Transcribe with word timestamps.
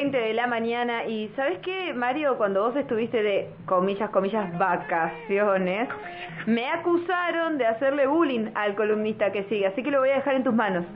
20 0.00 0.16
de 0.16 0.32
la 0.32 0.46
mañana 0.46 1.04
y 1.04 1.28
¿sabes 1.36 1.58
qué, 1.58 1.92
Mario? 1.92 2.38
Cuando 2.38 2.62
vos 2.62 2.74
estuviste 2.74 3.22
de, 3.22 3.50
comillas, 3.66 4.08
comillas, 4.08 4.58
vacaciones, 4.58 5.90
me 6.46 6.70
acusaron 6.70 7.58
de 7.58 7.66
hacerle 7.66 8.06
bullying 8.06 8.46
al 8.54 8.76
columnista 8.76 9.30
que 9.30 9.44
sigue, 9.44 9.66
así 9.66 9.82
que 9.82 9.90
lo 9.90 10.00
voy 10.00 10.08
a 10.08 10.14
dejar 10.14 10.36
en 10.36 10.44
tus 10.44 10.54
manos. 10.54 10.86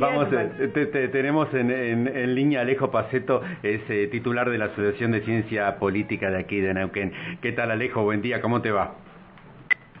Vamos, 0.00 0.26
eh, 0.32 0.72
te, 0.74 1.08
tenemos 1.08 1.52
en, 1.54 1.70
en, 1.70 2.34
línea 2.34 2.62
Alejo 2.62 2.90
Paceto, 2.90 3.42
es 3.62 3.82
eh, 3.88 4.08
titular 4.08 4.50
de 4.50 4.58
la 4.58 4.64
Asociación 4.64 5.12
de 5.12 5.20
Ciencia 5.20 5.78
Política 5.78 6.28
de 6.28 6.38
aquí 6.38 6.60
de 6.60 6.74
Neuquén. 6.74 7.12
¿Qué 7.40 7.52
tal 7.52 7.70
Alejo? 7.70 8.02
Buen 8.02 8.20
día, 8.20 8.40
¿cómo 8.40 8.62
te 8.62 8.72
va? 8.72 8.96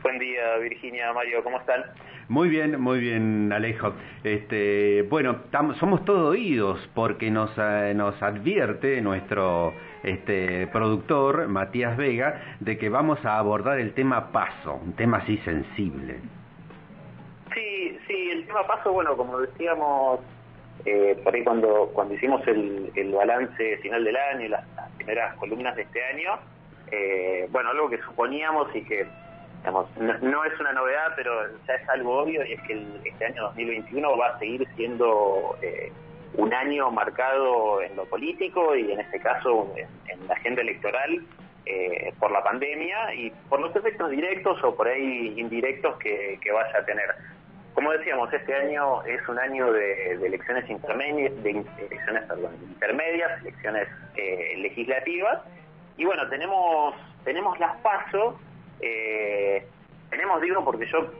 Buen 0.06 0.20
día 0.20 0.56
Virginia, 0.58 1.12
Mario, 1.12 1.42
¿cómo 1.42 1.58
están? 1.58 1.82
Muy 2.28 2.48
bien, 2.48 2.80
muy 2.80 3.00
bien 3.00 3.52
Alejo. 3.52 3.92
Este, 4.22 5.02
bueno, 5.02 5.40
somos 5.80 6.04
todo 6.04 6.28
oídos 6.28 6.78
porque 6.94 7.28
nos, 7.28 7.50
eh, 7.58 7.92
nos 7.92 8.22
advierte 8.22 9.00
nuestro 9.00 9.74
este, 10.04 10.68
productor 10.68 11.48
Matías 11.48 11.96
Vega 11.96 12.56
de 12.60 12.78
que 12.78 12.88
vamos 12.88 13.18
a 13.24 13.36
abordar 13.36 13.80
el 13.80 13.94
tema 13.94 14.30
paso, 14.30 14.74
un 14.74 14.92
tema 14.92 15.16
así 15.16 15.38
sensible. 15.38 16.20
Sí, 17.52 17.98
sí, 18.06 18.30
el 18.30 18.46
tema 18.46 18.64
paso, 18.64 18.92
bueno, 18.92 19.16
como 19.16 19.40
decíamos 19.40 20.20
eh, 20.84 21.20
por 21.24 21.34
ahí 21.34 21.42
cuando, 21.42 21.90
cuando 21.92 22.14
hicimos 22.14 22.46
el, 22.46 22.92
el 22.94 23.10
balance 23.10 23.78
final 23.78 24.04
del 24.04 24.16
año, 24.16 24.50
las, 24.50 24.64
las 24.76 24.88
primeras 24.92 25.34
columnas 25.34 25.74
de 25.74 25.82
este 25.82 26.00
año, 26.04 26.38
eh, 26.92 27.48
bueno, 27.50 27.70
algo 27.70 27.90
que 27.90 27.98
suponíamos 28.02 28.68
y 28.72 28.82
que 28.82 29.04
no, 29.70 30.44
es 30.44 30.60
una 30.60 30.72
novedad, 30.72 31.12
pero 31.16 31.32
ya 31.66 31.74
es 31.74 31.88
algo 31.88 32.18
obvio 32.18 32.44
y 32.44 32.52
es 32.52 32.62
que 32.62 32.86
este 33.04 33.24
año 33.24 33.42
2021 33.44 34.16
va 34.16 34.28
a 34.28 34.38
seguir 34.38 34.66
siendo 34.76 35.56
eh, 35.62 35.92
un 36.34 36.52
año 36.54 36.90
marcado 36.90 37.82
en 37.82 37.96
lo 37.96 38.04
político 38.04 38.76
y 38.76 38.92
en 38.92 39.00
este 39.00 39.20
caso 39.20 39.72
en, 39.76 40.26
la 40.28 40.34
agenda 40.34 40.62
electoral 40.62 41.22
eh, 41.66 42.12
por 42.18 42.30
la 42.30 42.42
pandemia 42.42 43.14
y 43.14 43.30
por 43.48 43.60
los 43.60 43.74
efectos 43.76 44.10
directos 44.10 44.62
o 44.64 44.74
por 44.74 44.88
ahí 44.88 45.34
indirectos 45.36 45.96
que, 45.98 46.38
vaya 46.52 46.78
a 46.78 46.84
tener. 46.84 47.14
Como 47.74 47.92
decíamos, 47.92 48.32
este 48.32 48.54
año 48.54 49.02
es 49.02 49.28
un 49.28 49.38
año 49.38 49.70
de, 49.72 50.12
elecciones 50.12 50.68
intermedias, 50.70 51.42
de 51.42 51.50
elecciones 51.50 52.24
intermedias, 52.62 53.40
elecciones 53.42 53.88
eh, 54.16 54.54
legislativas, 54.56 55.42
y 55.98 56.04
bueno, 56.04 56.28
tenemos 56.28 56.94
tenemos 57.26 57.58
las 57.58 57.76
pasos, 57.78 58.36
eh, 58.80 59.66
tenemos 60.10 60.40
digo 60.40 60.64
porque 60.64 60.86
yo 60.86 61.10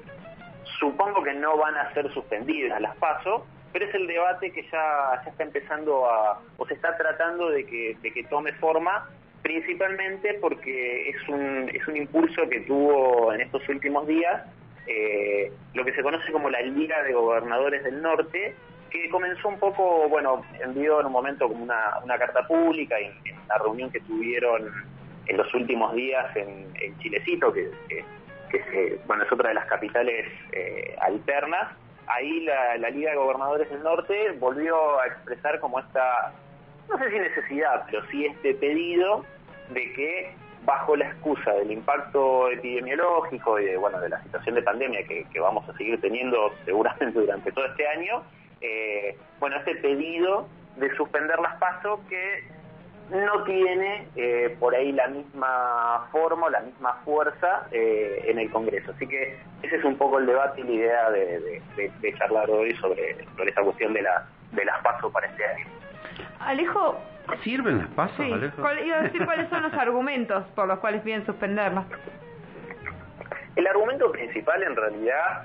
supongo 0.79 1.23
que 1.23 1.35
no 1.35 1.57
van 1.57 1.77
a 1.77 1.93
ser 1.95 2.13
suspendidas 2.13 2.81
las 2.81 2.97
pasos, 2.97 3.43
pero 3.73 3.87
es 3.87 3.95
el 3.95 4.07
debate 4.07 4.51
que 4.53 4.63
ya, 4.63 5.23
ya 5.25 5.31
está 5.31 5.43
empezando 5.43 6.09
a, 6.09 6.41
o 6.57 6.67
se 6.67 6.75
está 6.75 6.97
tratando 6.97 7.51
de 7.51 7.65
que, 7.67 7.97
de 8.01 8.13
que 8.13 8.25
tome 8.25 8.53
forma, 8.55 9.09
principalmente 9.43 10.35
porque 10.41 11.11
es 11.11 11.29
un, 11.29 11.71
es 11.73 11.87
un 11.87 11.97
impulso 11.97 12.49
que 12.49 12.61
tuvo 12.61 13.33
en 13.33 13.41
estos 13.41 13.69
últimos 13.69 14.07
días 14.07 14.45
eh, 14.87 15.53
lo 15.75 15.85
que 15.85 15.93
se 15.93 16.03
conoce 16.03 16.31
como 16.33 16.49
la 16.49 16.61
Liga 16.63 17.03
de 17.03 17.13
Gobernadores 17.13 17.83
del 17.85 18.01
Norte, 18.01 18.55
que 18.91 19.11
comenzó 19.11 19.49
un 19.49 19.59
poco, 19.59 20.09
bueno, 20.09 20.43
envió 20.63 21.01
en 21.01 21.07
un 21.07 21.13
momento 21.13 21.49
como 21.49 21.63
una, 21.65 21.99
una 22.05 22.17
carta 22.19 22.47
pública 22.47 23.01
y 23.01 23.07
en 23.07 23.37
la 23.49 23.59
reunión 23.59 23.91
que 23.91 24.01
tuvieron 24.01 24.71
en 25.27 25.37
los 25.37 25.53
últimos 25.55 25.95
días 25.95 26.35
en, 26.37 26.67
Chilecito, 26.99 27.53
que, 27.53 27.71
que, 27.89 28.99
bueno, 29.07 29.25
es 29.25 29.33
otra 29.33 29.49
de 29.49 29.55
las 29.55 29.67
capitales 29.67 30.27
eh, 30.53 30.97
alternas, 31.01 31.73
ahí 32.07 32.41
la, 32.41 32.77
la 32.79 32.91
Liga 32.91 33.11
de 33.11 33.17
Gobernadores 33.17 33.69
del 33.71 33.83
Norte 33.83 34.33
volvió 34.39 35.01
a 35.01 35.07
expresar 35.07 35.59
como 35.61 35.81
esta, 35.81 36.33
no 36.89 36.99
sé 36.99 37.11
si 37.11 37.19
necesidad, 37.19 37.85
pero 37.87 38.07
sí 38.11 38.27
este 38.27 38.55
pedido 38.55 39.25
de 39.71 39.93
que 39.93 40.35
bajo 40.67 40.97
la 40.97 41.07
excusa 41.07 41.53
del 41.53 41.71
impacto 41.71 42.51
epidemiológico 42.51 43.59
y 43.61 43.67
de, 43.67 43.77
bueno, 43.77 44.01
de 44.01 44.09
la 44.09 44.23
situación 44.23 44.57
de 44.57 44.63
pandemia 44.63 45.07
que, 45.07 45.41
vamos 45.41 45.67
a 45.69 45.77
seguir 45.77 46.01
teniendo 46.01 46.53
seguramente 46.65 47.19
durante 47.19 47.53
todo 47.53 47.67
este 47.67 47.87
año, 47.87 48.23
eh, 48.61 49.17
bueno, 49.39 49.57
este 49.59 49.77
pedido 49.77 50.49
de 50.77 50.95
suspender 50.97 51.39
las 51.39 51.57
pasos 51.57 52.01
que 52.09 52.45
no 53.11 53.45
tiene 53.45 54.09
eh, 54.17 54.57
por 54.59 54.75
ahí 54.75 54.93
la 54.93 55.09
misma 55.09 56.09
forma 56.11 56.47
o 56.47 56.51
la 56.51 56.61
misma 56.61 56.95
fuerza 57.05 57.69
eh, 57.71 58.25
en 58.27 58.39
el 58.39 58.51
Congreso. 58.51 58.93
Así 58.93 59.07
que 59.07 59.39
ese 59.63 59.77
es 59.77 59.85
un 59.85 59.97
poco 59.97 60.19
el 60.19 60.27
debate 60.27 60.61
y 60.61 60.65
la 60.65 60.73
idea 60.73 61.11
de, 61.11 62.15
charlar 62.19 62.51
hoy 62.51 62.75
sobre, 62.77 63.25
sobre 63.37 63.51
esa 63.51 63.63
cuestión 63.63 63.93
de, 63.93 64.03
la, 64.03 64.27
de 64.53 64.65
las 64.65 64.83
pasos 64.83 65.13
para 65.13 65.27
este 65.29 65.45
año. 65.45 65.67
Alejo, 66.41 67.01
¿Sirven 67.43 67.79
las 67.79 67.89
pasos, 67.89 68.17
sí. 68.19 68.33
iba 68.85 68.99
a 68.99 69.03
decir 69.03 69.25
cuáles 69.25 69.49
son 69.49 69.63
los 69.63 69.75
argumentos 69.75 70.45
por 70.55 70.69
los 70.69 70.79
cuales 70.79 71.03
piden 71.03 71.25
suspenderlas. 71.27 71.85
El 73.57 73.67
argumento 73.67 74.13
principal 74.13 74.63
en 74.63 74.77
realidad 74.77 75.45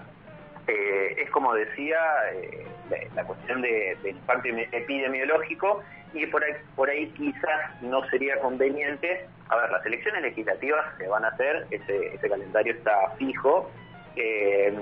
eh, 0.67 1.15
es 1.17 1.29
como 1.31 1.53
decía 1.53 1.97
eh, 2.33 2.67
la, 3.15 3.23
cuestión 3.23 3.61
de, 3.61 3.97
del 4.03 4.15
impacto 4.17 4.49
epidemiológico 4.49 5.81
y 6.13 6.25
por 6.27 6.43
ahí, 6.43 6.53
por 6.75 6.89
ahí 6.89 7.07
quizás 7.11 7.81
no 7.81 8.03
sería 8.09 8.39
conveniente, 8.39 9.27
a 9.49 9.55
ver, 9.55 9.71
las 9.71 9.85
elecciones 9.85 10.21
legislativas 10.21 10.85
se 10.97 11.07
van 11.07 11.25
a 11.25 11.29
hacer, 11.29 11.67
ese, 11.71 12.17
calendario 12.27 12.73
está 12.73 13.11
fijo, 13.17 13.69
eh, 14.15 14.77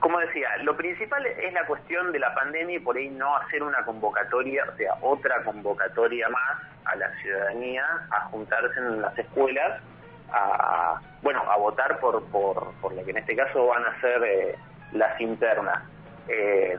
como 0.00 0.18
decía, 0.20 0.48
lo 0.62 0.76
principal 0.76 1.24
es 1.24 1.52
la 1.54 1.66
cuestión 1.66 2.12
de 2.12 2.18
la 2.18 2.34
pandemia 2.34 2.76
y 2.76 2.80
por 2.80 2.96
ahí 2.96 3.08
no 3.08 3.36
hacer 3.38 3.62
una 3.62 3.82
convocatoria, 3.84 4.64
o 4.70 4.76
sea, 4.76 4.94
otra 5.00 5.42
convocatoria 5.44 6.28
más 6.28 6.62
a 6.84 6.96
la 6.96 7.10
ciudadanía 7.22 7.84
a 8.10 8.20
juntarse 8.26 8.78
en 8.78 9.00
las 9.00 9.18
escuelas, 9.18 9.80
a, 10.30 11.00
bueno, 11.22 11.42
a 11.50 11.56
votar 11.56 11.98
por, 12.00 12.22
por, 12.26 12.72
por 12.82 12.94
lo 12.94 13.04
que 13.04 13.12
en 13.12 13.16
este 13.18 13.34
caso 13.34 13.66
van 13.66 13.84
a 13.86 14.00
ser 14.00 14.22
eh, 14.24 14.58
las 14.92 15.18
internas. 15.20 15.82
Eh, 16.28 16.76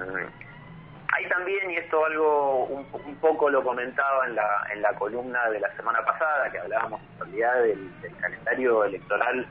hay 1.15 1.29
también, 1.29 1.71
y 1.71 1.77
esto 1.77 2.05
algo 2.05 2.65
un, 2.65 3.15
poco 3.21 3.49
lo 3.49 3.63
comentaba 3.63 4.27
en 4.27 4.35
la, 4.35 4.67
en 4.73 4.81
la 4.81 4.93
columna 4.93 5.49
de 5.49 5.59
la 5.59 5.73
semana 5.75 6.03
pasada, 6.03 6.51
que 6.51 6.59
hablábamos 6.59 7.01
en 7.01 7.19
realidad 7.19 7.63
del 7.63 7.91
calendario 8.19 8.83
electoral 8.83 9.47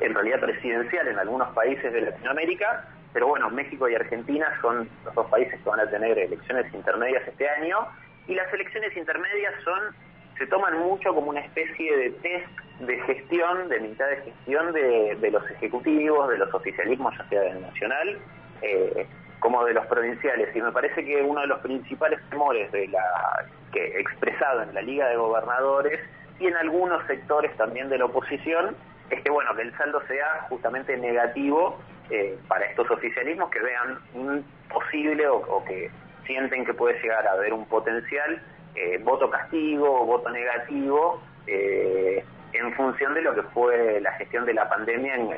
en 0.00 0.14
realidad 0.14 0.40
presidencial 0.40 1.08
en 1.08 1.18
algunos 1.18 1.48
países 1.54 1.90
de 1.92 2.02
Latinoamérica, 2.02 2.84
pero 3.14 3.28
bueno, 3.28 3.48
México 3.48 3.88
y 3.88 3.94
Argentina 3.94 4.46
son 4.60 4.88
los 5.04 5.14
dos 5.14 5.26
países 5.30 5.58
que 5.58 5.68
van 5.68 5.80
a 5.80 5.88
tener 5.88 6.18
elecciones 6.18 6.72
intermedias 6.74 7.26
este 7.26 7.48
año, 7.48 7.88
y 8.28 8.34
las 8.34 8.52
elecciones 8.52 8.94
intermedias 8.94 9.54
son, 9.64 9.80
se 10.36 10.46
toman 10.48 10.78
mucho 10.78 11.14
como 11.14 11.30
una 11.30 11.40
especie 11.40 11.96
de 11.96 12.10
test 12.10 12.46
de 12.80 13.00
gestión, 13.02 13.70
de 13.70 13.80
mitad 13.80 14.06
de 14.08 14.16
gestión 14.16 14.72
de, 14.74 15.30
los 15.32 15.50
ejecutivos, 15.50 16.28
de 16.28 16.38
los 16.38 16.52
oficialismos, 16.52 17.16
ya 17.16 17.28
sea 17.30 17.40
del 17.40 17.62
nacional, 17.62 18.18
eh, 18.60 19.06
como 19.46 19.64
de 19.64 19.74
los 19.74 19.86
provinciales, 19.86 20.48
y 20.56 20.60
me 20.60 20.72
parece 20.72 21.04
que 21.04 21.22
uno 21.22 21.42
de 21.42 21.46
los 21.46 21.60
principales 21.60 22.18
temores 22.30 22.68
que 22.72 24.00
expresado 24.00 24.62
en 24.62 24.74
la 24.74 24.82
Liga 24.82 25.06
de 25.06 25.14
Gobernadores 25.14 26.00
y 26.40 26.48
en 26.48 26.56
algunos 26.56 27.06
sectores 27.06 27.56
también 27.56 27.88
de 27.88 27.96
la 27.96 28.06
oposición 28.06 28.74
es 29.08 29.22
que 29.22 29.30
bueno 29.30 29.54
que 29.54 29.62
el 29.62 29.76
saldo 29.76 30.02
sea 30.08 30.46
justamente 30.48 30.96
negativo 30.96 31.78
eh, 32.10 32.36
para 32.48 32.66
estos 32.66 32.90
oficialismos 32.90 33.48
que 33.50 33.60
vean 33.60 34.00
un 34.14 34.44
posible 34.68 35.28
o, 35.28 35.64
que 35.64 35.92
sienten 36.26 36.64
que 36.64 36.74
puede 36.74 37.00
llegar 37.00 37.24
a 37.28 37.34
haber 37.34 37.52
un 37.52 37.66
potencial 37.66 38.42
eh, 38.74 38.98
voto 39.04 39.30
castigo 39.30 40.00
o 40.00 40.06
voto 40.06 40.28
negativo 40.28 41.22
eh, 41.46 42.24
en 42.52 42.74
función 42.74 43.14
de 43.14 43.22
lo 43.22 43.32
que 43.32 43.42
fue 43.42 44.00
la 44.00 44.10
gestión 44.14 44.44
de 44.44 44.54
la 44.54 44.68
pandemia 44.68 45.14
en, 45.14 45.30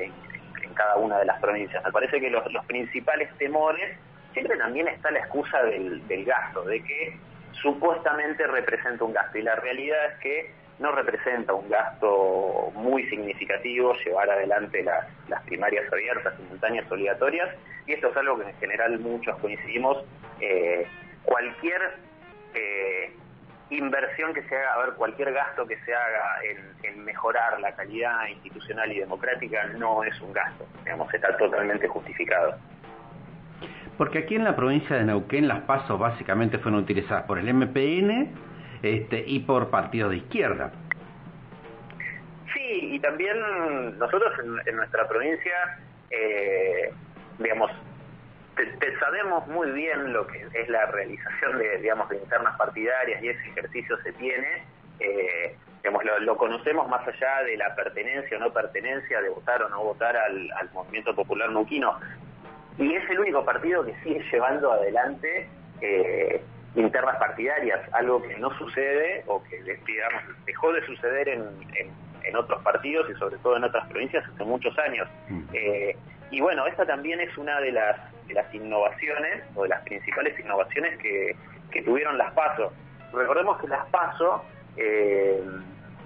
cada 0.79 0.97
una 0.97 1.19
de 1.19 1.27
las 1.27 1.39
provincias. 1.41 1.85
Me 1.85 1.93
parece 1.93 2.21
que 2.21 2.31
los, 2.31 2.45
principales 2.67 3.29
temores 3.37 3.99
siempre 4.33 4.57
también 4.57 4.89
está 4.89 5.11
la 5.11 5.19
excusa 5.19 5.63
del, 5.65 6.25
gasto, 6.25 6.63
de 6.63 6.83
que 6.83 7.19
supuestamente 7.61 8.47
representa 8.47 9.05
un 9.05 9.13
gasto 9.13 9.37
y 9.37 9.43
la 9.43 9.57
realidad 9.57 9.99
es 10.13 10.19
que 10.21 10.55
no 10.79 10.93
representa 10.93 11.53
un 11.53 11.69
gasto 11.69 12.71
muy 12.75 13.05
significativo 13.09 13.95
llevar 14.05 14.31
adelante 14.31 14.85
las, 14.85 15.07
las 15.29 15.43
primarias 15.43 15.93
abiertas, 15.93 16.37
simultáneas, 16.37 16.91
obligatorias, 16.91 17.49
y 17.87 17.95
esto 17.95 18.09
es 18.09 18.17
algo 18.17 18.39
que 18.39 18.49
en 18.49 18.57
general 18.59 19.01
muchos 19.01 19.37
coincidimos, 19.39 20.05
eh, 20.41 20.87
cualquier 21.25 21.83
eh, 22.55 23.13
inversión 23.71 24.33
que 24.33 24.43
se 24.43 24.57
haga, 24.57 24.75
a 24.75 24.79
ver, 24.79 24.95
cualquier 24.95 25.33
gasto 25.33 25.67
que 25.67 25.77
se 25.85 25.95
haga 25.95 26.43
en, 26.43 26.91
en, 26.91 27.05
mejorar 27.05 27.61
la 27.61 27.75
calidad 27.75 28.27
institucional 28.29 28.91
y 28.93 29.01
democrática 29.01 29.65
no 29.77 30.03
es 30.05 30.19
un 30.21 30.33
gasto, 30.33 30.67
digamos, 30.85 31.13
está 31.13 31.37
totalmente 31.37 31.87
justificado. 31.89 32.55
Porque 33.97 34.19
aquí 34.19 34.37
en 34.37 34.45
la 34.45 34.55
provincia 34.55 34.97
de 34.97 35.05
Neuquén 35.05 35.49
las 35.49 35.63
pasos 35.63 35.99
básicamente 35.99 36.59
fueron 36.59 36.81
utilizadas 36.81 37.25
por 37.25 37.39
el 37.39 37.53
MPN, 37.53 38.33
este, 38.83 39.25
y 39.27 39.41
por 39.41 39.71
partidos 39.71 40.11
de 40.11 40.19
izquierda. 40.19 40.73
Sí, 42.53 42.95
y 42.95 43.01
también 43.01 43.99
nosotros 43.99 44.33
en, 44.67 44.77
nuestra 44.77 45.09
provincia, 45.09 45.79
eh, 46.11 46.93
digamos, 47.39 47.71
sabemos 48.99 49.47
muy 49.47 49.71
bien 49.73 50.13
lo 50.13 50.27
que 50.27 50.47
es 50.53 50.69
la 50.69 50.87
realización 50.87 51.59
de, 51.59 51.79
digamos, 51.79 52.09
de 52.09 52.17
internas 52.17 52.57
partidarias 52.57 53.23
y 53.23 53.29
ese 53.29 53.49
ejercicio 53.51 53.97
se 54.03 54.13
tiene. 54.13 54.65
Eh, 55.01 55.57
digamos, 55.83 56.03
lo, 56.21 56.37
conocemos 56.37 56.89
más 56.89 57.07
allá 57.07 57.43
de 57.45 57.57
la 57.57 57.75
pertenencia 57.75 58.37
o 58.37 58.41
no 58.41 58.53
pertenencia, 58.53 59.21
de 59.21 59.29
votar 59.29 59.63
o 59.63 59.69
no 59.69 59.83
votar 59.83 60.17
al, 60.17 60.51
movimiento 60.73 61.15
popular 61.15 61.51
nuquino. 61.51 61.99
Y 62.79 62.95
es 62.95 63.09
el 63.11 63.21
único 63.21 63.45
partido 63.45 63.85
que 63.85 63.95
sigue 64.03 64.23
llevando 64.31 64.73
adelante 64.73 65.49
eh, 65.81 66.43
internas 66.75 67.17
partidarias, 67.17 67.81
algo 67.93 68.23
que 68.23 68.37
no 68.37 68.57
sucede 68.59 69.25
o 69.27 69.43
que 69.45 69.61
digamos, 69.63 70.23
dejó 70.47 70.73
de 70.73 70.85
suceder 70.87 71.29
en, 71.29 71.45
en, 71.75 72.37
otros 72.37 72.63
partidos 72.63 73.09
y 73.11 73.15
sobre 73.15 73.39
todo 73.39 73.57
en 73.57 73.65
otras 73.65 73.89
provincias 73.89 74.23
hace 74.27 74.45
muchos 74.45 74.79
años. 74.79 75.09
Mm. 75.29 75.43
Eh, 75.55 75.97
y 76.31 76.41
bueno, 76.41 76.67
esta 76.67 76.85
también 76.85 77.21
es 77.21 77.37
una 77.39 77.61
de 77.61 77.73
las, 77.73 77.97
innovaciones 78.53 79.43
o 79.55 79.63
de 79.63 79.71
las 79.71 79.83
principales 79.83 80.39
innovaciones 80.39 80.99
que, 80.99 81.37
tuvieron 81.85 82.19
las 82.19 82.33
PASO. 82.33 82.73
Recordemos 83.13 83.61
que 83.61 83.69
las 83.69 83.87
PASO, 83.87 84.45
eh, 84.77 85.41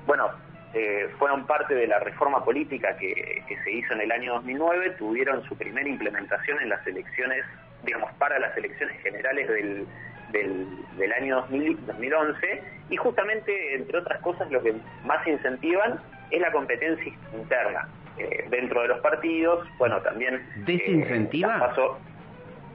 bueno, 0.07 0.31
eh, 0.75 1.09
fueron 1.19 1.47
parte 1.47 1.75
de 1.75 1.87
la 1.87 1.99
reforma 1.99 2.45
política 2.45 2.97
que, 2.97 3.43
se 3.65 3.73
hizo 3.73 3.95
en 3.95 4.03
el 4.03 4.13
año 4.13 4.35
2009, 4.35 4.91
tuvieron 4.99 5.43
su 5.45 5.57
primera 5.57 5.89
implementación 5.89 6.61
en 6.61 6.69
las 6.69 6.87
elecciones, 6.87 7.45
digamos, 7.85 8.13
para 8.15 8.39
las 8.39 8.57
elecciones 8.57 9.01
generales 9.03 9.49
del, 9.49 11.13
año 11.19 11.37
2011 11.37 12.63
y 12.91 12.97
justamente, 12.97 13.75
entre 13.75 13.99
otras 13.99 14.21
cosas, 14.21 14.51
lo 14.51 14.63
que 14.63 14.75
más 15.05 15.27
incentivan 15.27 16.01
es 16.31 16.41
la 16.41 16.53
competencia 16.53 17.13
interna 17.35 17.89
eh, 18.19 18.47
dentro 18.51 18.83
de 18.83 18.89
los 18.89 19.01
partidos, 19.01 19.67
bueno, 19.79 20.01
también... 20.03 20.35
Eh, 20.35 20.41
¿Desincentiva? 20.67 21.75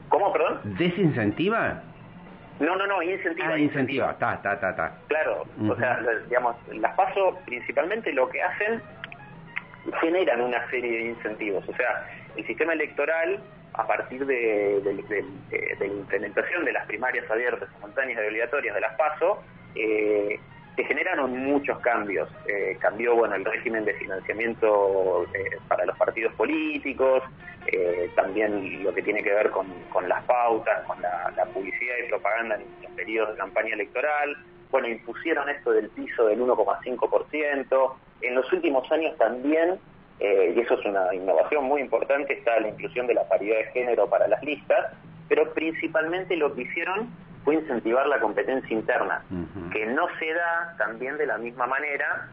¿Cómo, 0.09 0.31
perdón? 0.31 0.59
¿Desincentiva? 0.77 1.83
No, 2.59 2.75
no, 2.75 2.87
no, 2.87 3.03
incentiva. 3.03 3.49
Ah, 3.49 3.59
incentiva, 3.59 4.11
está, 4.11 4.35
está, 4.35 4.53
está. 4.53 4.95
Claro, 5.07 5.45
o 5.69 5.75
sea, 5.75 5.99
digamos, 6.27 6.55
las 6.73 6.95
PASO 6.95 7.37
principalmente 7.45 8.11
lo 8.13 8.27
que 8.29 8.41
hacen, 8.41 8.81
generan 10.01 10.41
una 10.41 10.67
serie 10.69 10.91
de 10.91 11.05
incentivos. 11.09 11.67
O 11.67 11.73
sea, 11.75 12.09
el 12.35 12.45
sistema 12.47 12.73
electoral 12.73 13.39
a 13.77 13.85
partir 13.85 14.25
de, 14.25 14.81
la 15.79 15.85
implementación 15.85 16.65
de 16.65 16.71
las 16.73 16.85
primarias 16.87 17.29
abiertas, 17.29 17.69
simultáneas 17.75 18.19
y 18.23 18.27
obligatorias 18.27 18.73
de 18.73 18.81
las 18.81 18.95
PASO, 18.95 19.43
eh, 19.75 20.39
se 20.77 20.85
generaron 20.85 21.37
muchos 21.37 21.77
cambios. 21.79 22.29
Eh, 22.47 22.77
cambió 22.79 23.15
bueno 23.15 23.35
el 23.35 23.43
régimen 23.43 23.83
de 23.83 23.93
financiamiento 23.95 25.25
eh, 25.33 25.57
para 25.67 25.85
los 25.85 25.97
partidos 25.97 26.33
políticos, 26.35 27.23
también 28.15 28.81
lo 28.81 28.93
que 28.93 29.01
tiene 29.01 29.21
que 29.21 29.33
ver 29.33 29.49
con, 29.51 29.67
las 30.07 30.23
pautas, 30.23 30.85
con 30.85 31.01
la, 31.01 31.45
publicidad 31.53 31.95
y 32.01 32.07
propaganda 32.07 32.55
en 32.55 32.61
los 32.81 32.91
periodos 32.93 33.31
de 33.31 33.37
campaña 33.39 33.73
electoral. 33.73 34.37
Bueno, 34.71 34.87
impusieron 34.87 35.49
esto 35.49 35.71
del 35.71 35.89
piso 35.89 36.27
del 36.27 36.39
1,5%. 36.39 37.93
En 38.21 38.35
los 38.35 38.53
últimos 38.53 38.89
años 38.89 39.17
también 39.17 39.79
eh, 40.19 40.53
y 40.55 40.59
eso 40.59 40.73
es 40.73 40.85
una 40.85 41.13
innovación 41.13 41.65
muy 41.65 41.81
importante, 41.81 42.33
está 42.33 42.59
la 42.59 42.69
inclusión 42.69 43.05
de 43.05 43.13
la 43.13 43.27
paridad 43.27 43.57
de 43.57 43.65
género 43.65 44.09
para 44.09 44.27
las 44.27 44.41
listas, 44.43 44.93
pero 45.29 45.53
principalmente 45.53 46.35
lo 46.35 46.55
que 46.55 46.63
hicieron 46.63 47.09
fue 47.47 47.55
incentivar 47.55 48.05
la 48.07 48.19
competencia 48.19 48.75
interna, 48.75 49.23
que 49.71 49.85
no 49.85 50.05
se 50.19 50.33
da 50.33 50.75
también 50.77 51.17
de 51.17 51.25
la 51.25 51.37
misma 51.37 51.65
manera 51.65 52.27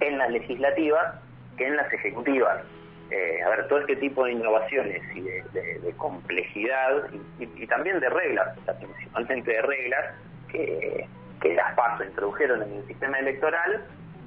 en 0.00 0.16
las 0.16 0.30
legislativas 0.30 1.16
que 1.58 1.66
en 1.66 1.76
las 1.76 1.92
ejecutivas. 1.92 2.64
Eh, 3.10 3.42
a 3.44 3.50
ver, 3.50 3.68
todo 3.68 3.80
este 3.80 3.96
tipo 3.96 4.24
de 4.24 4.32
innovaciones 4.32 5.02
y 5.14 5.20
de, 5.20 5.94
complejidad 5.98 7.10
y, 7.40 7.66
también 7.66 8.00
de 8.00 8.08
reglas, 8.08 8.56
principalmente 8.80 9.52
de 9.52 9.60
reglas 9.60 10.14
que, 10.50 11.06
que 11.42 11.54
las 11.54 11.74
PASO 11.74 12.04
introdujeron 12.04 12.62
en 12.62 12.72
el 12.72 12.86
sistema 12.86 13.18
electoral, 13.18 13.84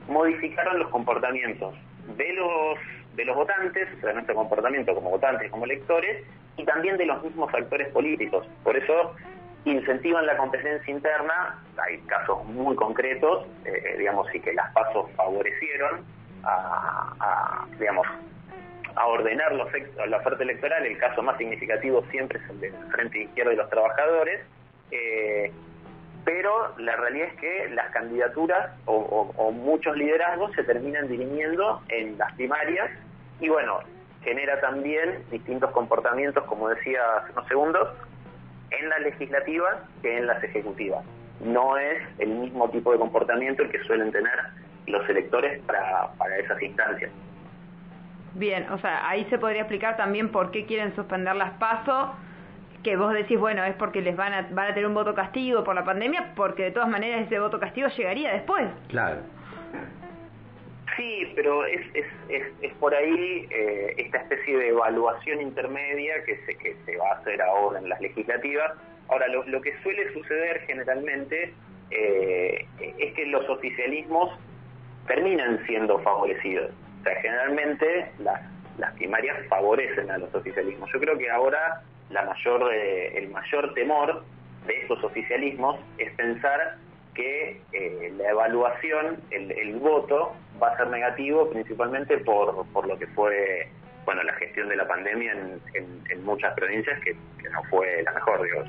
modificaron 0.07 0.77
los 0.77 0.89
comportamientos 0.89 1.73
de 2.15 2.31
los 2.33 2.77
de 3.15 3.25
los 3.25 3.35
votantes, 3.35 3.87
o 3.97 3.99
sea, 4.01 4.09
de 4.09 4.13
nuestro 4.15 4.35
comportamiento 4.35 4.93
como 4.93 5.09
votantes, 5.09 5.49
como 5.49 5.65
electores, 5.65 6.23
y 6.57 6.63
también 6.63 6.97
de 6.97 7.05
los 7.05 7.23
mismos 7.23 7.51
actores 7.55 7.87
políticos. 7.87 8.45
Por 8.63 8.77
eso 8.77 9.15
incentivan 9.65 10.25
la 10.25 10.37
competencia 10.37 10.93
interna, 10.93 11.59
hay 11.77 11.97
casos 12.01 12.45
muy 12.45 12.75
concretos, 12.75 13.47
eh, 13.65 13.95
digamos, 13.97 14.33
y 14.33 14.39
que 14.39 14.53
las 14.53 14.71
pasos 14.73 15.09
favorecieron 15.15 16.05
a, 16.43 17.65
digamos, 17.79 18.07
a 18.95 19.07
ordenar 19.07 19.53
los, 19.53 19.67
la 20.07 20.17
oferta 20.17 20.43
electoral, 20.43 20.85
el 20.85 20.97
caso 20.97 21.21
más 21.23 21.37
significativo 21.37 22.03
siempre 22.11 22.39
es 22.39 22.49
el 22.49 22.59
del 22.61 22.73
Frente 22.91 23.23
Izquierdo 23.23 23.51
de 23.51 23.57
los 23.57 23.69
Trabajadores, 23.69 24.41
eh, 24.91 25.51
pero 26.23 26.73
la 26.77 26.95
realidad 26.95 27.27
es 27.29 27.39
que 27.39 27.69
las 27.69 27.91
candidaturas 27.91 28.71
o, 28.85 29.51
muchos 29.51 29.95
liderazgos 29.95 30.51
se 30.53 30.63
terminan 30.63 31.07
dirimiendo 31.07 31.81
en 31.89 32.17
las 32.17 32.33
primarias 32.33 32.89
y 33.39 33.49
bueno, 33.49 33.79
genera 34.23 34.59
también 34.59 35.23
distintos 35.29 35.71
comportamientos, 35.71 36.43
como 36.45 36.69
decía 36.69 36.99
hace 37.17 37.31
unos 37.31 37.47
segundos, 37.47 37.89
en 38.71 38.89
las 38.89 39.01
legislativas 39.01 39.75
que 40.01 40.17
en 40.17 40.27
las 40.27 40.43
ejecutivas. 40.43 41.03
No 41.39 41.77
es 41.77 42.01
el 42.19 42.29
mismo 42.29 42.69
tipo 42.69 42.91
de 42.91 42.97
comportamiento 42.97 43.63
el 43.63 43.69
que 43.69 43.83
suelen 43.83 44.11
tener 44.11 44.39
los 44.87 45.07
electores 45.09 45.61
para, 45.63 46.11
para 46.17 46.37
esas 46.37 46.61
instancias. 46.61 47.11
Bien, 48.33 48.69
o 48.69 48.77
sea, 48.79 49.07
ahí 49.09 49.25
se 49.29 49.37
podría 49.37 49.61
explicar 49.61 49.95
también 49.97 50.29
por 50.29 50.51
qué 50.51 50.65
quieren 50.65 50.93
suspender 50.95 51.35
las 51.35 51.51
pasos 51.51 52.09
que 52.83 52.97
vos 52.97 53.11
decís, 53.13 53.39
bueno, 53.39 53.63
es 53.63 53.73
porque 53.75 54.01
les 54.01 54.15
van 54.15 54.31
a, 54.31 54.47
van 54.51 54.69
a 54.69 54.73
tener 54.75 54.85
un 54.85 54.93
voto 54.93 55.15
castigo 55.15 55.63
por 55.63 55.73
la 55.73 55.83
pandemia, 55.83 56.33
porque 56.35 56.65
de 56.65 56.71
todas 56.71 56.87
maneras 56.87 57.25
ese 57.25 57.39
voto 57.39 57.59
castigo 57.59 57.87
llegaría 57.87 58.31
después. 58.31 58.67
Claro. 58.89 59.21
Sí, 60.95 61.31
pero 61.35 61.65
es, 61.65 61.81
es, 61.93 62.05
es, 62.61 62.73
por 62.75 62.93
ahí 62.93 63.47
eh, 63.49 63.95
esta 63.97 64.19
especie 64.19 64.57
de 64.57 64.69
evaluación 64.69 65.41
intermedia 65.41 66.23
que 66.23 66.37
se, 66.45 66.55
que 66.55 66.75
se 66.85 66.97
va 66.97 67.09
a 67.09 67.13
hacer 67.15 67.41
ahora 67.41 67.79
en 67.79 67.89
las 67.89 67.99
legislativas. 67.99 68.71
Ahora, 69.09 69.27
lo, 69.27 69.43
lo 69.43 69.61
que 69.61 69.73
suele 69.81 70.11
suceder 70.13 70.61
generalmente 70.61 71.53
eh, 71.91 72.65
es 72.79 73.13
que 73.13 73.25
los 73.25 73.47
oficialismos 73.49 74.39
terminan 75.07 75.65
siendo 75.65 75.99
favorecidos. 75.99 76.71
O 77.01 77.03
sea, 77.03 77.21
generalmente 77.21 78.11
las, 78.19 78.41
las 78.77 78.93
primarias 78.93 79.37
favorecen 79.47 80.09
a 80.09 80.17
los 80.17 80.33
oficialismos. 80.33 80.89
Yo 80.93 80.99
creo 80.99 81.17
que 81.17 81.29
ahora 81.29 81.81
la 82.09 82.23
mayor, 82.23 82.73
eh, 82.73 83.17
el 83.17 83.29
mayor 83.29 83.73
temor 83.73 84.23
de 84.65 84.77
estos 84.81 85.03
oficialismos 85.03 85.79
es 85.97 86.11
pensar 86.13 86.77
que 87.15 87.61
eh, 87.71 88.13
la 88.17 88.29
evaluación, 88.29 89.17
el, 89.31 89.75
voto, 89.75 90.35
va 90.61 90.69
a 90.69 90.77
ser 90.77 90.87
negativo 90.87 91.49
principalmente 91.49 92.17
por, 92.19 92.65
por 92.67 92.87
lo 92.87 92.97
que 92.97 93.07
fue 93.07 93.67
bueno 94.05 94.21
la 94.21 94.33
gestión 94.33 94.69
de 94.69 94.75
la 94.75 94.87
pandemia 94.87 95.31
en, 95.31 95.59
en, 96.09 96.23
muchas 96.23 96.53
provincias 96.53 96.99
que, 97.03 97.15
no 97.49 97.63
fue 97.69 98.03
la 98.03 98.11
mejor, 98.11 98.43
digo, 98.43 98.63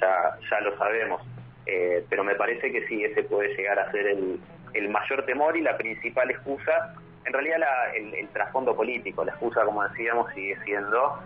ya, 0.00 0.36
ya 0.50 0.60
lo 0.60 0.76
sabemos. 0.78 1.22
Eh, 1.66 2.04
pero 2.10 2.24
me 2.24 2.34
parece 2.34 2.72
que 2.72 2.86
sí, 2.88 3.04
ese 3.04 3.22
puede 3.22 3.54
llegar 3.56 3.78
a 3.78 3.90
ser 3.90 4.06
el, 4.06 4.40
el 4.74 4.88
mayor 4.88 5.24
temor 5.24 5.56
y 5.56 5.62
la 5.62 5.76
principal 5.76 6.30
excusa, 6.30 6.94
en 7.24 7.32
realidad 7.32 7.58
el, 7.94 8.14
el, 8.14 8.28
trasfondo 8.28 8.74
político, 8.76 9.24
la 9.24 9.32
excusa, 9.32 9.64
como 9.64 9.82
decíamos, 9.84 10.32
sigue 10.34 10.58
siendo 10.64 11.20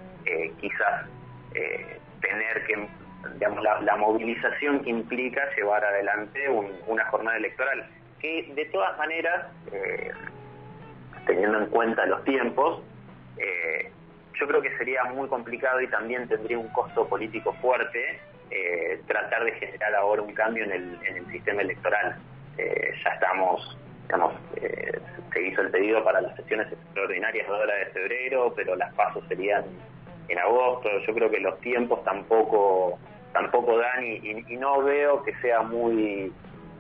quizás 0.61 1.07
eh, 1.55 1.99
tener 2.21 2.67
que, 2.67 2.89
digamos, 3.35 3.63
la, 3.63 3.97
movilización 3.97 4.81
que 4.81 4.91
implica 4.91 5.43
llevar 5.57 5.85
adelante 5.85 6.49
una 6.87 7.05
jornada 7.07 7.37
electoral, 7.37 7.87
que 8.21 8.51
de 8.55 8.65
todas 8.67 8.97
maneras, 8.99 9.47
eh, 9.73 10.11
teniendo 11.27 11.59
en 11.59 11.67
cuenta 11.67 12.07
los 12.07 12.25
tiempos, 12.25 12.83
eh, 13.37 13.91
yo 14.35 14.47
creo 14.47 14.63
que 14.63 14.77
sería 14.79 15.05
muy 15.05 15.29
complicado 15.29 15.81
y 15.81 15.89
también 15.89 16.29
tendría 16.29 16.59
un 16.59 16.69
costo 16.69 17.09
político 17.09 17.53
fuerte 17.55 18.21
tratar 19.07 19.45
de 19.45 19.53
generar 19.53 19.95
ahora 19.97 20.23
un 20.23 20.33
cambio 20.33 20.65
en 20.65 20.73
el, 20.73 20.99
en 21.05 21.17
el 21.19 21.27
sistema 21.27 21.61
electoral. 21.61 22.17
ya 22.57 23.11
estamos, 23.11 23.77
digamos, 24.05 24.33
se 25.33 25.47
hizo 25.47 25.61
el 25.61 25.71
pedido 25.71 26.03
para 26.03 26.21
las 26.21 26.35
sesiones 26.37 26.73
extraordinarias 26.73 27.47
de 27.47 27.55
ahora 27.55 27.75
de 27.75 27.87
febrero, 27.87 28.53
pero 28.57 28.75
las 28.77 28.93
pasos 28.95 29.23
serían 29.29 29.65
en 30.29 30.39
agosto. 30.39 30.89
Yo 31.07 31.15
creo 31.15 31.31
que 31.31 31.41
los 31.41 31.61
tiempos 31.61 32.03
tampoco 32.05 32.99
tampoco 33.33 33.79
dan 33.79 34.05
y, 34.05 34.57
no 34.57 34.83
veo 34.83 35.23
que 35.23 35.35
sea 35.37 35.63
muy 35.63 36.33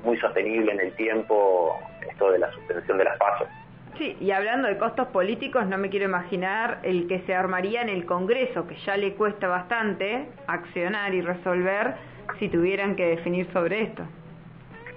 muy 0.04 0.16
sostenible 0.18 0.72
en 0.72 0.80
el 0.80 0.92
tiempo 0.94 1.76
esto 2.08 2.30
de 2.30 2.38
la 2.38 2.50
suspensión 2.52 2.98
de 2.98 3.04
las 3.04 3.18
pasos. 3.18 3.48
Sí, 3.96 4.16
y 4.20 4.30
hablando 4.30 4.68
de 4.68 4.78
costos 4.78 5.08
políticos, 5.08 5.66
no 5.66 5.76
me 5.76 5.90
quiero 5.90 6.04
imaginar 6.04 6.78
el 6.84 7.08
que 7.08 7.20
se 7.22 7.34
armaría 7.34 7.82
en 7.82 7.88
el 7.88 8.06
Congreso, 8.06 8.68
que 8.68 8.76
ya 8.86 8.96
le 8.96 9.14
cuesta 9.14 9.48
bastante 9.48 10.28
accionar 10.46 11.14
y 11.14 11.20
resolver 11.20 11.94
si 12.38 12.48
tuvieran 12.48 12.94
que 12.94 13.06
definir 13.06 13.52
sobre 13.52 13.82
esto. 13.82 14.04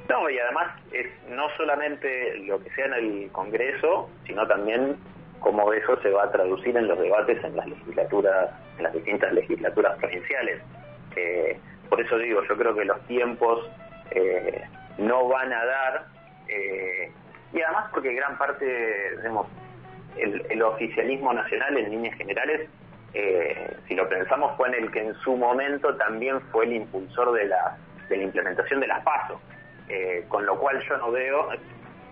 No, 0.07 0.29
y 0.29 0.37
además 0.37 0.75
es 0.91 1.07
no 1.29 1.47
solamente 1.57 2.37
lo 2.45 2.61
que 2.63 2.69
sea 2.71 2.85
en 2.85 2.93
el 2.93 3.31
Congreso, 3.31 4.07
sino 4.27 4.45
también 4.45 4.97
cómo 5.39 5.73
eso 5.73 5.99
se 6.03 6.11
va 6.11 6.25
a 6.25 6.31
traducir 6.31 6.77
en 6.77 6.87
los 6.87 6.99
debates 6.99 7.43
en 7.43 7.55
las 7.55 7.65
legislaturas 7.67 8.51
las 8.81 8.93
distintas 8.93 9.31
legislaturas 9.33 9.97
provinciales. 9.97 10.61
Eh, 11.15 11.59
por 11.89 11.99
eso 12.01 12.17
digo, 12.17 12.41
yo 12.47 12.57
creo 12.57 12.75
que 12.75 12.85
los 12.85 12.99
tiempos 13.07 13.69
eh, 14.11 14.63
no 14.97 15.27
van 15.27 15.51
a 15.51 15.65
dar, 15.65 16.05
eh, 16.47 17.11
y 17.53 17.61
además 17.61 17.89
porque 17.91 18.13
gran 18.13 18.37
parte, 18.37 19.15
digamos, 19.17 19.47
el, 20.17 20.61
oficialismo 20.61 21.33
nacional 21.33 21.77
en 21.77 21.89
líneas 21.89 22.15
generales, 22.17 22.69
si 23.87 23.95
lo 23.95 24.07
pensamos, 24.07 24.55
fue 24.55 24.69
en 24.69 24.75
el 24.75 24.91
que 24.91 25.01
en 25.01 25.13
su 25.15 25.35
momento 25.35 25.95
también 25.97 26.39
fue 26.51 26.65
el 26.65 26.73
impulsor 26.73 27.33
de 27.33 27.45
la, 27.45 27.77
de 28.07 28.17
la 28.17 28.23
implementación 28.23 28.79
de 28.79 28.87
las 28.87 29.03
PASO. 29.03 29.39
con 30.29 30.45
lo 30.45 30.57
cual 30.57 30.81
yo 30.87 30.97
no 30.97 31.11
veo, 31.11 31.49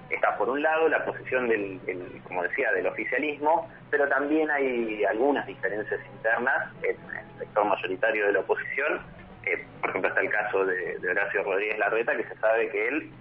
está 0.09 0.37
por 0.37 0.49
un 0.49 0.61
lado 0.61 0.89
la 0.89 1.05
posición 1.05 1.47
del, 1.47 1.79
como 2.27 2.43
decía, 2.43 2.71
del 2.71 2.87
oficialismo, 2.87 3.69
pero 3.89 4.07
también 4.07 4.49
hay 4.49 5.03
algunas 5.05 5.45
diferencias 5.45 5.99
internas 6.13 6.69
en 6.83 6.95
el 7.15 7.39
sector 7.39 7.65
mayoritario 7.65 8.27
de 8.27 8.33
la 8.33 8.39
oposición. 8.39 9.01
Eh, 9.45 9.65
por 9.81 9.89
ejemplo, 9.89 10.09
está 10.09 10.21
el 10.21 10.29
caso 10.29 10.65
de, 10.65 10.97
Horacio 11.09 11.43
Rodríguez 11.43 11.79
Larreta, 11.79 12.15
que 12.15 12.23
se 12.23 12.35
sabe 12.37 12.69
que 12.69 12.87
él 12.87 13.11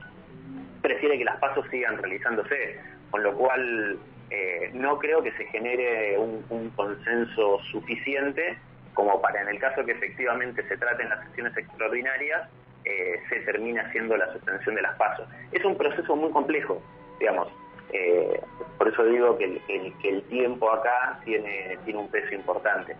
prefiere 0.83 1.19
que 1.19 1.25
las 1.25 1.37
pasos 1.37 1.67
sigan 1.71 1.99
realizándose, 1.99 2.81
con 3.11 3.23
lo 3.23 3.35
cual 3.35 3.99
eh, 4.31 4.71
no 4.75 4.99
creo 4.99 5.23
que 5.23 5.33
se 5.33 5.45
genere 5.47 6.19
un, 6.19 6.71
consenso 6.77 7.59
suficiente 7.71 8.57
como 8.95 9.21
para, 9.21 9.43
en 9.43 9.49
el 9.49 9.59
caso 9.59 9.85
que 9.85 9.93
efectivamente 9.93 10.67
se 10.69 10.77
traten 10.77 11.09
las 11.09 11.25
sesiones 11.29 11.57
extraordinarias, 11.57 12.49
eh, 12.85 13.21
se 13.29 13.41
termina 13.41 13.83
haciendo 13.83 14.17
la 14.17 14.33
suspensión 14.33 14.75
de 14.75 14.83
las 14.83 14.97
pasos. 14.97 15.29
Es 15.53 15.65
un 15.65 15.77
proceso 15.77 16.17
muy 16.17 16.31
complejo, 16.31 16.81
digamos. 17.19 17.49
Eh, 17.93 18.41
por 18.77 18.89
eso 18.89 19.05
digo 19.05 19.39
que 19.39 19.61
el, 19.69 20.23
tiempo 20.25 20.71
acá 20.71 21.21
tiene, 21.25 21.79
tiene 21.85 22.01
un 22.01 22.09
peso 22.09 22.35
importante. 22.35 22.97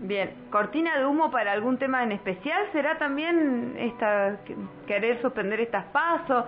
Bien, 0.00 0.30
cortina 0.50 0.96
de 0.96 1.06
humo 1.06 1.30
para 1.30 1.52
algún 1.52 1.76
tema 1.78 2.04
en 2.04 2.12
especial, 2.12 2.66
¿será 2.72 2.98
también 2.98 3.74
esta 3.76 4.38
querer 4.86 5.20
suspender 5.20 5.60
estas 5.60 5.84
pasos? 5.86 6.44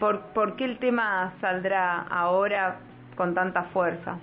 ¿Por, 0.00 0.20
¿Por 0.32 0.56
qué 0.56 0.64
el 0.64 0.78
tema 0.78 1.32
saldrá 1.40 2.00
ahora 2.10 2.78
con 3.16 3.34
tanta 3.34 3.64
fuerza? 3.64 4.18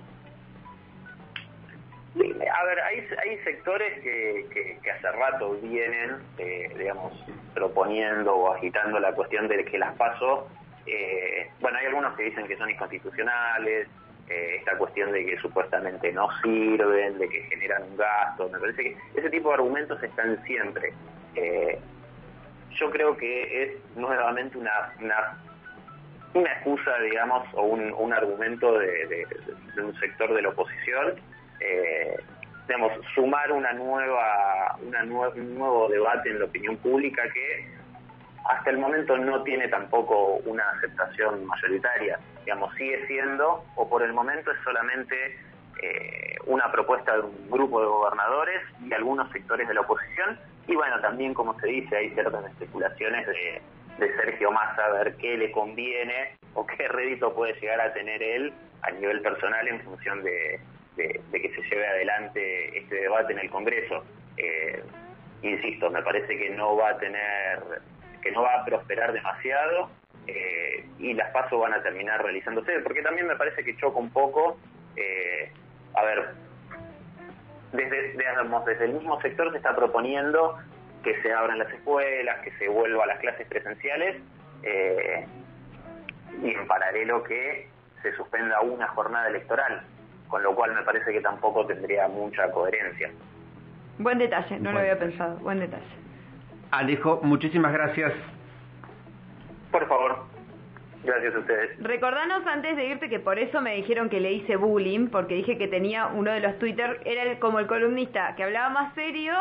A 2.18 2.64
ver, 2.64 2.80
hay, 2.80 3.38
sectores 3.44 4.02
que, 4.02 4.78
hace 4.90 5.12
rato 5.12 5.58
vienen, 5.62 6.16
eh, 6.38 6.72
digamos, 6.76 7.12
proponiendo 7.54 8.34
o 8.34 8.54
agitando 8.54 8.98
la 8.98 9.12
cuestión 9.12 9.48
de 9.48 9.64
que 9.64 9.78
las 9.78 9.94
paso, 9.96 10.48
eh, 10.86 11.50
bueno, 11.60 11.78
hay 11.78 11.86
algunos 11.86 12.14
que 12.16 12.24
dicen 12.24 12.46
que 12.46 12.56
son 12.56 12.70
inconstitucionales, 12.70 13.88
eh, 14.28 14.56
esta 14.58 14.76
cuestión 14.78 15.12
de 15.12 15.26
que 15.26 15.38
supuestamente 15.38 16.12
no 16.12 16.28
sirven, 16.42 17.18
de 17.18 17.28
que 17.28 17.42
generan 17.42 17.82
un 17.82 17.96
gasto, 17.96 18.48
me 18.48 18.58
parece 18.58 18.82
que 18.82 18.96
ese 19.14 19.30
tipo 19.30 19.48
de 19.50 19.54
argumentos 19.56 20.02
están 20.02 20.42
siempre. 20.44 20.92
yo 22.78 22.90
creo 22.90 23.16
que 23.16 23.62
es 23.62 23.96
nuevamente 23.96 24.58
una, 24.58 24.92
una, 25.00 25.38
una 26.34 26.52
excusa, 26.52 26.98
digamos, 26.98 27.46
o 27.54 27.62
un, 27.62 28.12
argumento 28.12 28.78
de 28.78 29.26
un 29.82 29.98
sector 29.98 30.32
de 30.34 30.42
la 30.42 30.48
oposición 30.48 31.14
eh, 31.60 32.16
digamos, 32.66 32.92
sumar 33.14 33.52
una 33.52 33.72
nueva, 33.72 34.76
un 34.82 35.54
nuevo 35.54 35.88
debate 35.88 36.30
en 36.30 36.40
la 36.40 36.44
opinión 36.46 36.76
pública 36.78 37.22
que 37.32 37.76
hasta 38.48 38.70
el 38.70 38.78
momento 38.78 39.16
no 39.16 39.42
tiene 39.42 39.68
tampoco 39.68 40.36
una 40.44 40.68
aceptación 40.70 41.44
mayoritaria. 41.46 42.18
Digamos, 42.44 42.74
sigue 42.76 43.06
siendo, 43.06 43.64
o 43.74 43.88
por 43.88 44.02
el 44.02 44.12
momento 44.12 44.52
es 44.52 44.58
solamente 44.62 45.38
eh, 45.82 46.36
una 46.46 46.70
propuesta 46.70 47.14
de 47.14 47.22
un 47.22 47.50
grupo 47.50 47.80
de 47.80 47.86
gobernadores 47.86 48.62
y 48.84 48.92
algunos 48.92 49.30
sectores 49.32 49.66
de 49.66 49.74
la 49.74 49.80
oposición. 49.80 50.38
Y 50.68 50.74
bueno, 50.74 51.00
también, 51.00 51.34
como 51.34 51.58
se 51.60 51.66
dice, 51.66 51.96
hay 51.96 52.10
ciertas 52.10 52.44
especulaciones 52.46 53.26
de, 53.26 53.62
de 53.98 54.16
Sergio 54.16 54.50
Massa 54.52 54.84
a 54.84 54.90
ver 54.90 55.16
qué 55.16 55.36
le 55.36 55.50
conviene 55.50 56.36
o 56.54 56.66
qué 56.66 56.88
rédito 56.88 57.34
puede 57.34 57.58
llegar 57.60 57.80
a 57.80 57.92
tener 57.92 58.22
él 58.22 58.52
a 58.82 58.90
nivel 58.92 59.20
personal 59.22 59.66
en 59.66 59.80
función 59.80 60.22
de, 60.22 60.60
de, 60.96 61.20
que 61.30 61.54
se 61.54 61.62
lleve 61.62 61.86
adelante 61.86 62.78
este 62.78 62.94
debate 62.96 63.32
en 63.32 63.40
el 63.40 63.50
Congreso. 63.50 64.04
Eh, 64.36 64.82
insisto, 65.42 65.90
me 65.90 66.02
parece 66.02 66.36
que 66.36 66.50
no 66.50 66.76
va 66.76 66.90
a 66.90 66.98
tener, 66.98 67.60
que 68.22 68.30
no 68.32 68.42
va 68.42 68.60
a 68.60 68.64
prosperar 68.64 69.12
demasiado 69.12 69.90
eh, 70.26 70.84
y 70.98 71.14
las 71.14 71.30
pasos 71.30 71.60
van 71.60 71.74
a 71.74 71.82
terminar 71.82 72.22
realizándose, 72.22 72.80
porque 72.80 73.02
también 73.02 73.26
me 73.26 73.36
parece 73.36 73.62
que 73.62 73.76
choca 73.76 73.98
un 73.98 74.10
poco, 74.10 74.58
eh, 74.96 75.52
a 75.94 76.02
ver, 76.04 76.30
desde, 77.72 78.14
desde 78.14 78.84
el 78.84 78.94
mismo 78.94 79.20
sector 79.20 79.50
se 79.50 79.58
está 79.58 79.76
proponiendo 79.76 80.58
que 81.04 81.20
se 81.22 81.32
abran 81.32 81.58
las 81.58 81.72
escuelas, 81.72 82.40
que 82.40 82.50
se 82.52 82.68
vuelva 82.68 83.04
a 83.04 83.06
las 83.06 83.18
clases 83.18 83.46
presenciales 83.46 84.16
y 86.42 86.50
en 86.50 86.66
paralelo 86.66 87.22
que 87.22 87.68
se 88.02 88.12
suspenda 88.16 88.60
una 88.60 88.88
jornada 88.88 89.28
electoral 89.28 89.82
con 90.28 90.42
lo 90.42 90.54
cual 90.54 90.74
me 90.74 90.82
parece 90.82 91.12
que 91.12 91.20
tampoco 91.20 91.66
tendría 91.66 92.08
mucha 92.08 92.50
coherencia. 92.50 93.10
Buen 93.98 94.18
detalle, 94.18 94.58
no 94.60 94.72
lo 94.72 94.80
había 94.80 94.98
pensado, 94.98 95.36
buen 95.38 95.60
detalle. 95.60 95.84
Alejo, 96.70 97.20
muchísimas 97.22 97.72
gracias. 97.72 98.12
Por 99.70 99.88
favor, 99.88 100.24
gracias 101.04 101.34
a 101.34 101.38
ustedes. 101.38 101.82
Recordanos 101.82 102.46
antes 102.46 102.76
de 102.76 102.86
irte 102.86 103.08
que 103.08 103.20
por 103.20 103.38
eso 103.38 103.60
me 103.60 103.74
dijeron 103.76 104.08
que 104.08 104.20
le 104.20 104.32
hice 104.32 104.56
bullying, 104.56 105.08
porque 105.08 105.34
dije 105.34 105.56
que 105.56 105.68
tenía 105.68 106.06
uno 106.06 106.30
de 106.32 106.40
los 106.40 106.58
Twitter, 106.58 107.00
era 107.04 107.38
como 107.38 107.58
el 107.58 107.66
columnista 107.66 108.34
que 108.36 108.44
hablaba 108.44 108.68
más 108.70 108.94
serio 108.94 109.34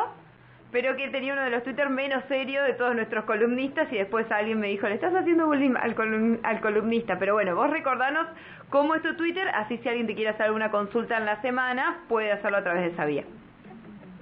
pero 0.76 0.98
que 0.98 1.08
tenía 1.08 1.32
uno 1.32 1.44
de 1.44 1.52
los 1.52 1.64
Twitter 1.64 1.90
menos 1.90 2.22
serios 2.26 2.68
de 2.68 2.74
todos 2.74 2.94
nuestros 2.94 3.24
columnistas 3.24 3.88
y 3.94 3.96
después 3.96 4.30
alguien 4.30 4.60
me 4.60 4.68
dijo, 4.68 4.90
le 4.90 4.96
estás 4.96 5.16
haciendo 5.16 5.46
bullying 5.46 5.74
al, 5.78 5.96
al 6.44 6.60
columnista, 6.60 7.18
pero 7.18 7.36
bueno, 7.36 7.56
vos 7.56 7.70
recordanos 7.70 8.28
cómo 8.70 8.94
es 8.94 9.02
tu 9.02 9.16
Twitter, 9.16 9.48
así 9.54 9.78
si 9.78 9.88
alguien 9.88 10.06
te 10.06 10.16
quiere 10.16 10.32
hacer 10.32 10.48
alguna 10.48 10.72
consulta 10.72 11.16
en 11.16 11.26
la 11.26 11.42
semana, 11.42 12.04
puede 12.10 12.34
hacerlo 12.34 12.58
a 12.58 12.64
través 12.64 12.82
de 12.82 12.90
esa 12.90 13.06
vía. 13.06 13.24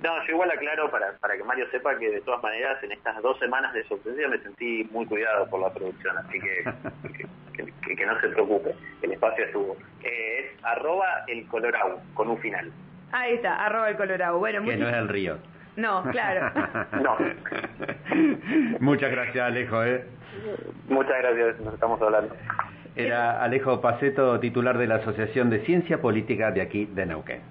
No, 0.03 0.24
yo 0.27 0.33
igual 0.33 0.51
aclaro 0.51 0.91
para, 0.91 1.17
para 1.17 1.36
que 1.36 1.43
Mario 1.43 1.65
sepa 1.72 1.98
que 1.98 2.12
de 2.12 2.22
todas 2.22 2.43
maneras 2.43 2.83
en 2.83 2.91
estas 2.91 3.19
dos 3.24 3.39
semanas 3.39 3.74
de 3.74 3.83
sorpresa 3.86 4.27
me 4.27 4.38
sentí 4.38 4.88
muy 4.91 5.07
cuidado 5.07 5.50
por 5.50 5.60
la 5.60 5.74
producción, 5.74 6.15
así 6.19 6.39
que 6.39 6.63
que, 7.98 8.05
no 8.05 8.22
se 8.22 8.27
preocupe, 8.27 8.75
el 9.01 9.12
espacio 9.12 9.45
estuvo. 9.45 9.75
Eh, 10.03 10.51
es 10.53 10.63
arroba 10.63 11.24
el 11.27 11.48
colorau, 11.48 12.00
con 12.13 12.29
un 12.29 12.38
final. 12.38 12.72
Ahí 13.12 13.33
está, 13.33 13.55
arroba 13.55 13.89
el 13.89 13.98
colorau. 13.98 14.38
Bueno, 14.38 14.63
que 14.63 14.77
no 14.77 14.88
es 14.88 14.95
el 14.95 15.07
río. 15.07 15.52
No, 15.75 16.03
claro. 16.12 16.51
no. 17.01 17.18
Muchas 18.80 19.12
gracias, 19.12 19.46
Alejo. 19.46 19.84
¿eh? 19.84 20.06
Muchas 20.89 21.18
gracias, 21.20 21.60
nos 21.62 21.74
estamos 21.74 22.01
hablando. 22.01 22.36
Era 22.96 23.42
Alejo 23.44 23.82
Paceto, 23.82 24.39
titular 24.39 24.77
de 24.77 24.88
la 24.88 24.96
Asociación 24.96 25.50
de 25.50 25.65
Ciencia 25.65 26.00
Política 26.00 26.51
de 26.51 26.62
aquí 26.62 26.86
de 26.86 27.06
Neuquén. 27.06 27.42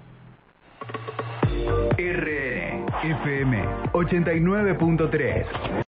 RN 1.96 2.86
FM 3.02 3.64
89.3 3.92 5.44